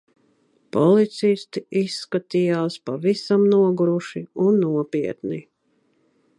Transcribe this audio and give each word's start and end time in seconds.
Policisti 0.75 1.61
izskatījās 1.81 2.79
pavisam 2.91 3.47
noguruši 3.55 4.25
un 4.49 4.61
nopietni. 4.67 5.43